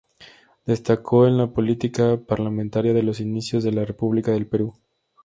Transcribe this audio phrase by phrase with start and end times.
[0.65, 4.73] Destacó en la política parlamentaria de los inicios de la República del Perú.